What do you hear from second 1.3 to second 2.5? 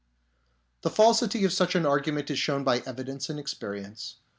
of such an argument is